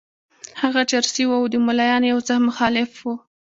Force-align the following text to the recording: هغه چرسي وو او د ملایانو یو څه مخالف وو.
هغه 0.61 0.81
چرسي 0.91 1.23
وو 1.27 1.37
او 1.39 1.45
د 1.53 1.55
ملایانو 1.67 2.11
یو 2.13 2.19
څه 2.27 2.33
مخالف 2.47 2.91
وو. 3.01 3.15